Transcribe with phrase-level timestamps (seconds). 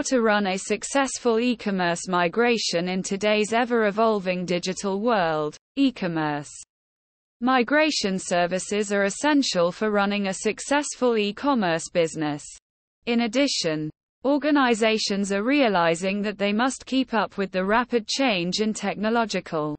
[0.00, 5.58] How to run a successful e-commerce migration in today's ever-evolving digital world.
[5.76, 6.48] E-commerce
[7.42, 12.42] migration services are essential for running a successful e-commerce business.
[13.04, 13.90] In addition,
[14.24, 19.76] organizations are realizing that they must keep up with the rapid change in technological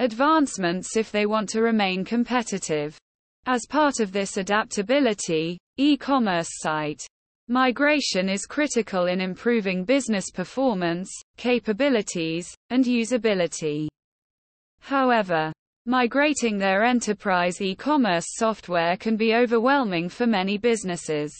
[0.00, 2.98] advancements if they want to remain competitive.
[3.46, 7.06] As part of this adaptability, e-commerce site
[7.48, 13.86] Migration is critical in improving business performance, capabilities, and usability.
[14.80, 15.52] However,
[15.84, 21.32] migrating their enterprise e-commerce software can be overwhelming for many businesses.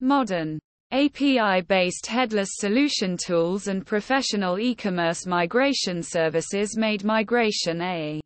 [0.00, 0.58] Modern
[0.92, 8.18] API-based headless solution tools and professional e-commerce migration services made migration a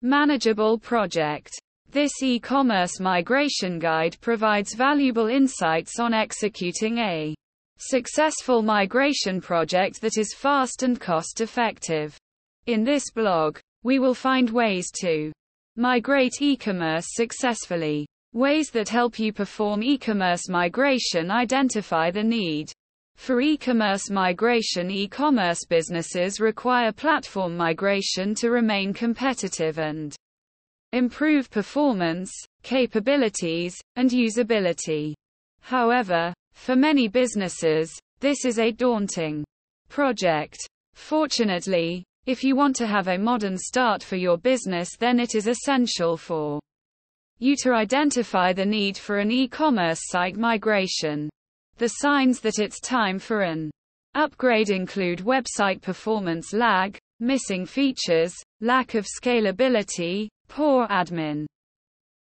[0.00, 1.50] manageable project.
[1.94, 7.36] This e-commerce migration guide provides valuable insights on executing a
[7.78, 12.16] successful migration project that is fast and cost-effective.
[12.66, 15.30] In this blog, we will find ways to
[15.76, 18.08] migrate e-commerce successfully.
[18.32, 22.72] Ways that help you perform e-commerce migration identify the need
[23.14, 30.16] for e-commerce migration e-commerce businesses require platform migration to remain competitive and
[30.94, 35.12] improve performance, capabilities, and usability.
[35.60, 39.44] However, for many businesses, this is a daunting
[39.88, 40.56] project.
[40.94, 45.46] Fortunately, if you want to have a modern start for your business then it is
[45.46, 46.60] essential for
[47.38, 51.28] you to identify the need for an e-commerce site migration.
[51.78, 53.70] The signs that it's time for an
[54.14, 61.46] upgrade include website performance lag, missing features, lack of scalability, poor admin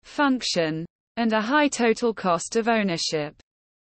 [0.05, 0.85] function,
[1.17, 3.35] and a high total cost of ownership.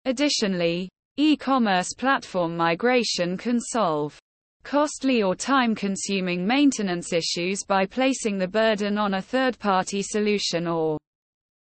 [0.04, 4.18] Additionally, e-commerce platform migration can solve
[4.64, 10.98] costly or time-consuming maintenance issues by placing the burden on a third-party solution or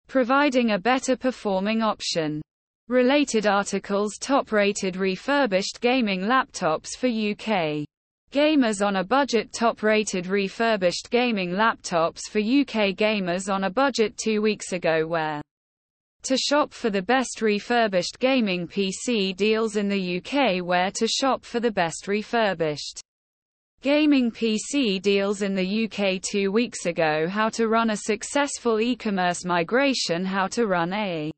[0.07, 2.41] providing a better performing option.
[2.87, 7.85] Related articles Top-rated refurbished gaming laptops for UK
[8.31, 14.41] Gamers on a budget top-rated refurbished gaming laptops for UK gamers on a budget two
[14.41, 15.41] weeks ago where
[16.23, 21.43] to shop for the best refurbished gaming PC deals in the UK where to shop
[21.43, 23.01] for the best refurbished
[23.81, 29.43] gaming PC deals in the UK two weeks ago how to run a successful e-commerce
[29.43, 31.29] migration how to run a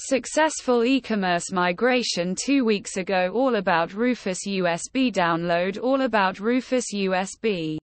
[0.00, 7.78] Successful e-commerce migration two weeks ago All about Rufus USB Download All about Rufus USB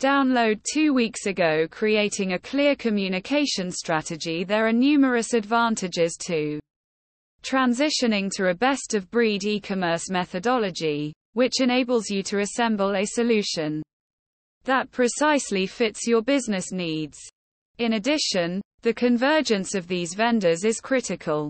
[0.00, 6.58] Download two weeks ago Creating a clear communication strategy There are numerous advantages to
[7.44, 13.80] transitioning to a best-of-breed e-commerce methodology, which enables you to assemble a solution
[14.64, 17.16] that precisely fits your business needs.
[17.78, 21.48] In addition, the convergence of these vendors is critical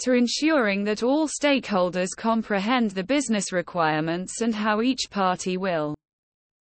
[0.00, 5.94] to ensuring that all stakeholders comprehend the business requirements and how each party will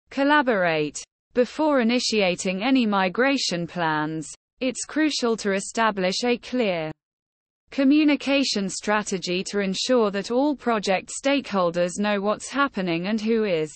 [0.10, 1.02] collaborate.
[1.34, 6.92] Before initiating any migration plans, it's crucial to establish a clear
[7.72, 13.74] communication strategy to ensure that all project stakeholders know what's happening and who is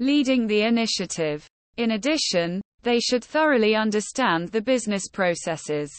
[0.00, 1.46] leading the initiative.
[1.76, 5.90] In addition, they should thoroughly understand the business processes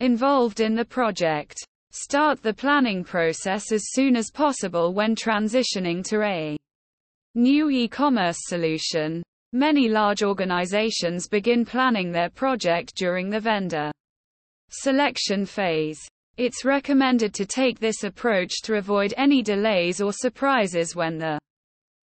[0.00, 1.56] involved in the project.
[1.90, 6.56] Start the planning process as soon as possible when transitioning to a
[7.34, 9.22] new e-commerce solution.
[9.52, 13.90] Many large organizations begin planning their project during the vendor
[14.70, 15.98] selection phase.
[16.36, 21.38] It's recommended to take this approach to avoid any delays or surprises when the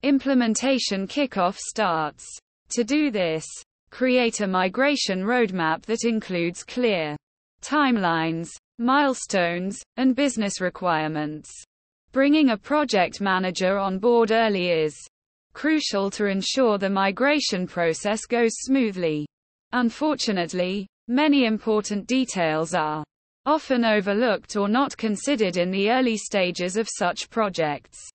[0.04, 2.26] implementation kickoff starts.
[2.70, 3.46] To do this,
[3.94, 7.16] Create a migration roadmap that includes clear
[7.62, 8.50] timelines,
[8.80, 11.52] milestones, and business requirements.
[12.12, 14.98] Bringing a project manager on board early is
[15.54, 19.28] crucial to ensure the migration process goes smoothly.
[19.74, 23.04] Unfortunately, many important details are
[23.46, 28.10] often overlooked or not considered in the early stages of such projects.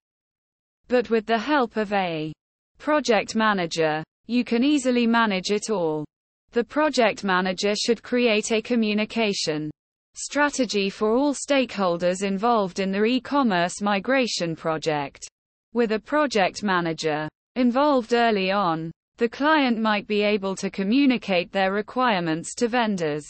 [0.89, 2.33] But with the help of a
[2.79, 6.05] project manager, you can easily manage it all.
[6.51, 9.71] The project manager should create a communication
[10.13, 15.27] strategy for all stakeholders involved in the e-commerce migration project.
[15.73, 21.73] With a project manager involved early on, the client might be able to communicate their
[21.73, 23.25] requirements to vendors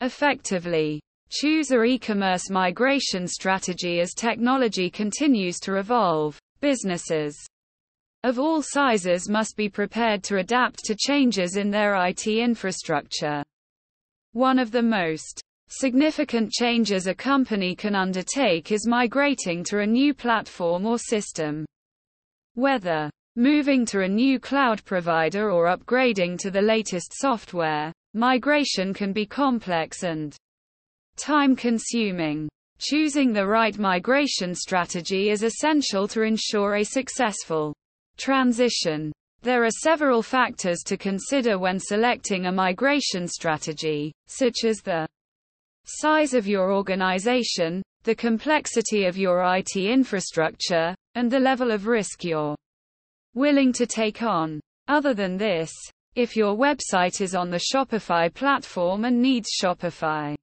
[0.00, 0.98] effectively.
[1.28, 6.38] Choose a e-commerce migration strategy as technology continues to evolve.
[6.62, 7.36] Businesses
[8.24, 13.42] of all sizes must be prepared to adapt to changes in their IT infrastructure.
[14.32, 20.14] One of the most significant changes a company can undertake is migrating to a new
[20.14, 21.66] platform or system.
[22.54, 29.12] Whether moving to a new cloud provider or upgrading to the latest software, migration can
[29.12, 30.34] be complex and
[31.16, 32.48] time consuming.
[32.78, 37.74] Choosing the right migration strategy is essential to ensure a successful
[38.16, 39.12] transition.
[39.42, 45.06] There are several factors to consider when selecting a migration strategy, such as the
[45.84, 52.24] size of your organization, the complexity of your IT infrastructure, and the level of risk
[52.24, 52.56] you're
[53.34, 54.60] willing to take on.
[54.88, 55.72] Other than this,
[56.14, 60.34] if your website is on the Shopify platform and needs Shopify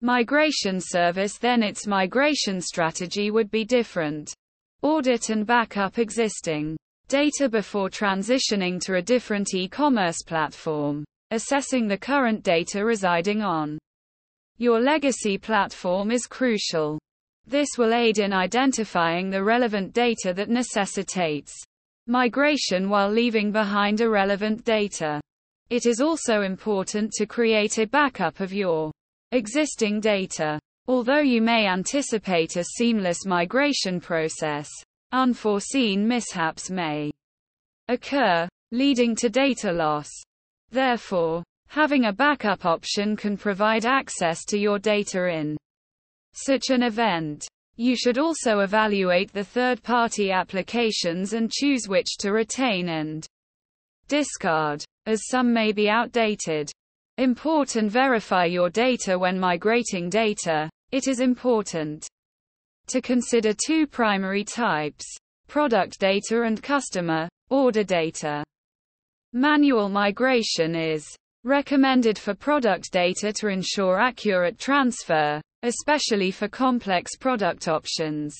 [0.00, 4.34] migration service then its migration strategy would be different.
[4.82, 6.76] Audit and backup existing
[7.08, 11.04] data before transitioning to a different e-commerce platform.
[11.30, 13.78] Assessing the current data residing on
[14.58, 16.98] your legacy platform is crucial.
[17.46, 21.52] This will aid in identifying the relevant data that necessitates
[22.06, 25.20] migration while leaving behind irrelevant data.
[25.70, 28.92] It is also important to create a backup of your
[29.32, 30.60] existing data.
[30.86, 34.68] Although you may anticipate a seamless migration process,
[35.14, 37.12] unforeseen mishaps may
[37.86, 40.10] occur, leading to data loss.
[40.70, 45.56] Therefore, having a backup option can provide access to your data in
[46.32, 47.46] such an event.
[47.76, 53.24] You should also evaluate the third-party applications and choose which to retain and
[54.08, 56.72] discard, as some may be outdated.
[57.18, 60.68] Import and verify your data when migrating data.
[60.90, 62.08] It is important
[62.88, 65.04] to consider two primary types
[65.48, 68.44] product data and customer order data.
[69.32, 71.06] Manual migration is
[71.44, 78.36] recommended for product data to ensure accurate transfer, especially for complex product options.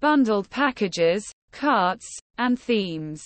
[0.00, 3.22] Bundled packages, carts, and themes.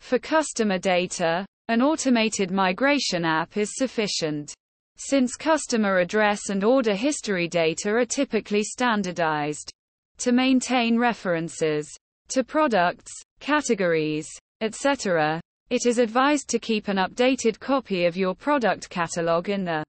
[0.00, 4.52] For customer data, an automated migration app is sufficient.
[4.98, 9.70] Since customer address and order history data are typically standardized
[10.18, 11.86] to maintain references
[12.28, 14.26] to products, categories,
[14.62, 19.84] etc., it is advised to keep an updated copy of your product catalog in the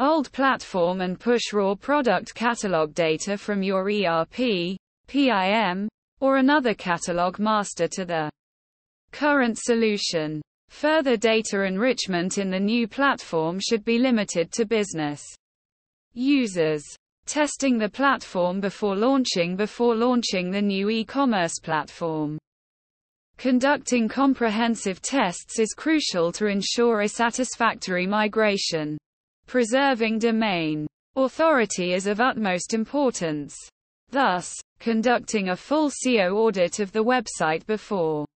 [0.00, 4.76] old platform and push raw product catalog data from your ERP,
[5.06, 5.88] PIM,
[6.20, 8.30] or another catalog master to the
[9.12, 10.42] current solution.
[10.74, 15.22] Further data enrichment in the new platform should be limited to business
[16.14, 16.82] users.
[17.26, 22.38] Testing the platform before launching before launching the new e-commerce platform.
[23.38, 28.98] Conducting comprehensive tests is crucial to ensure a satisfactory migration.
[29.46, 33.56] Preserving domain authority is of utmost importance.
[34.10, 38.26] Thus, conducting a full SEO audit of the website before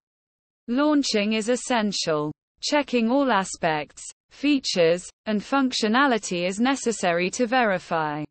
[0.70, 2.31] Launching is essential.
[2.61, 8.23] Checking all aspects, features, and functionality is necessary to verify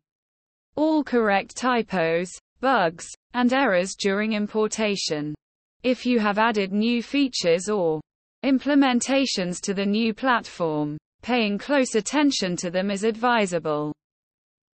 [0.76, 2.30] all correct typos,
[2.60, 5.34] bugs, and errors during importation.
[5.82, 8.00] If you have added new features or
[8.44, 13.92] implementations to the new platform, paying close attention to them is advisable.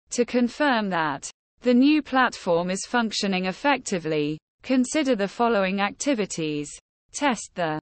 [0.09, 6.69] To confirm that the new platform is functioning effectively, consider the following activities.
[7.13, 7.79] Test the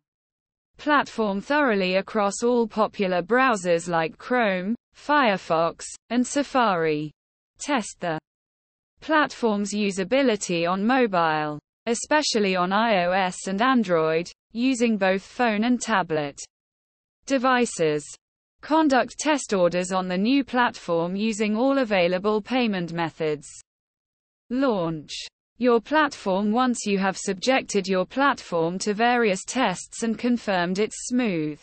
[0.78, 7.12] platform thoroughly across all popular browsers like Chrome, Firefox, and Safari.
[7.58, 8.20] Test the
[9.00, 16.38] platform's usability on mobile, especially on iOS and Android, using both phone and tablet
[17.26, 18.04] devices.
[18.62, 23.48] Conduct test orders on the new platform using all available payment methods.
[24.50, 25.12] Launch
[25.62, 31.62] your platform once you have subjected your platform to various tests and confirmed its smooth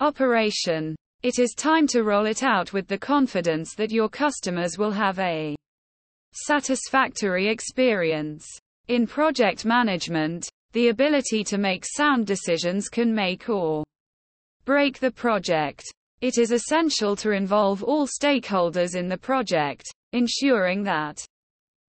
[0.00, 0.96] operation.
[1.22, 5.18] It is time to roll it out with the confidence that your customers will have
[5.18, 5.54] a
[6.32, 8.46] satisfactory experience.
[8.88, 13.84] In project management, the ability to make sound decisions can make or
[14.64, 15.84] break the project.
[16.22, 19.84] It is essential to involve all stakeholders in the project,
[20.14, 21.22] ensuring that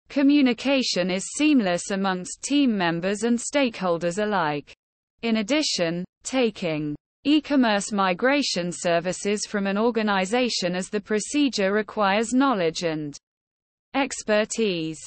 [0.09, 4.75] Communication is seamless amongst team members and stakeholders alike.
[5.23, 6.95] In addition, taking
[7.25, 13.17] e-commerce migration services from an organization as the procedure requires knowledge and
[13.95, 15.01] expertise.